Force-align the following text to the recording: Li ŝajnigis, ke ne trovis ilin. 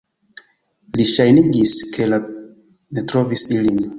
Li 1.01 1.05
ŝajnigis, 1.09 1.75
ke 1.97 2.09
ne 2.13 3.05
trovis 3.13 3.45
ilin. 3.59 3.87